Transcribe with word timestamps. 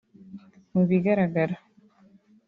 Mu 0.73 0.81
bigaragara 0.89 1.55